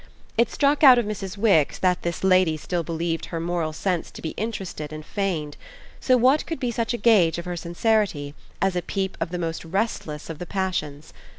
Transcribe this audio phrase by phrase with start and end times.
[0.35, 1.37] It struck out of Mrs.
[1.37, 5.57] Wix that this lady still believed her moral sense to be interested and feigned;
[5.99, 8.33] so what could be such a gage of her sincerity
[8.63, 11.13] as a peep of the most restless of the passions?